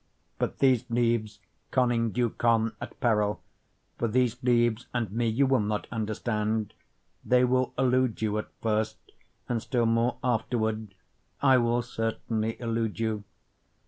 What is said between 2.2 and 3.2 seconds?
con at